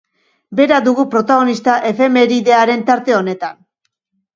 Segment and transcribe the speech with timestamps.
[0.59, 3.67] Bera dugu protagonista, efemeridearen tarte honetan.